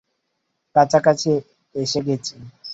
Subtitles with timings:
[0.75, 1.31] কাছাকাছি
[1.75, 2.35] এসে গেছি।